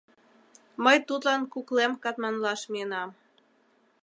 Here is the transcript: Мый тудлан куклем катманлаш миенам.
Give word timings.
Мый 0.83 0.97
тудлан 1.07 1.41
куклем 1.53 1.93
катманлаш 2.03 2.61
миенам. 2.71 3.09